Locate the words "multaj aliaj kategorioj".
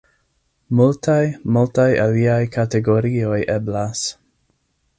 1.57-3.39